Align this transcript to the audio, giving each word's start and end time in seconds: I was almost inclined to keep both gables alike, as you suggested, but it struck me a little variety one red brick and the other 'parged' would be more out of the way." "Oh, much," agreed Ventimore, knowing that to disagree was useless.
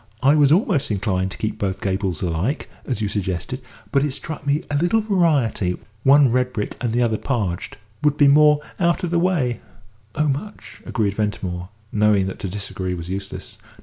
I 0.23 0.33
was 0.33 0.51
almost 0.51 0.89
inclined 0.89 1.29
to 1.29 1.37
keep 1.37 1.59
both 1.59 1.79
gables 1.79 2.23
alike, 2.23 2.67
as 2.87 3.03
you 3.03 3.07
suggested, 3.07 3.61
but 3.91 4.03
it 4.03 4.13
struck 4.13 4.47
me 4.47 4.63
a 4.71 4.75
little 4.77 4.99
variety 4.99 5.77
one 6.01 6.31
red 6.31 6.53
brick 6.53 6.75
and 6.81 6.91
the 6.91 7.03
other 7.03 7.19
'parged' 7.19 7.77
would 8.03 8.17
be 8.17 8.27
more 8.27 8.61
out 8.79 9.03
of 9.03 9.11
the 9.11 9.19
way." 9.19 9.59
"Oh, 10.15 10.27
much," 10.27 10.81
agreed 10.87 11.13
Ventimore, 11.13 11.69
knowing 11.91 12.25
that 12.25 12.39
to 12.39 12.49
disagree 12.49 12.95
was 12.95 13.09
useless. 13.11 13.59